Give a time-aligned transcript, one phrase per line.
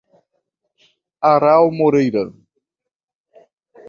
[1.31, 2.33] Aral Moreira